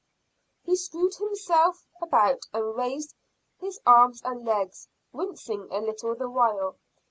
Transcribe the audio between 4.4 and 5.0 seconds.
legs,